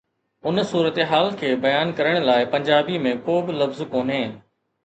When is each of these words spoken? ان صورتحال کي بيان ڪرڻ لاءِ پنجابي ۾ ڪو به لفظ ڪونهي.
ان 0.51 0.61
صورتحال 0.69 1.29
کي 1.41 1.51
بيان 1.67 1.93
ڪرڻ 1.99 2.17
لاءِ 2.31 2.49
پنجابي 2.57 2.99
۾ 3.07 3.15
ڪو 3.29 3.37
به 3.51 3.59
لفظ 3.63 3.87
ڪونهي. 3.93 4.25